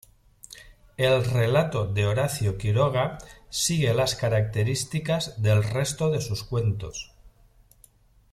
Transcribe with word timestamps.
El 0.97 1.23
relato 1.23 1.85
de 1.85 2.07
Horacio 2.07 2.57
Quiroga 2.57 3.19
sigue 3.51 3.93
las 3.93 4.15
características 4.15 5.39
del 5.39 5.63
resto 5.63 6.09
de 6.09 6.21
sus 6.21 6.43
cuentos. 6.43 7.13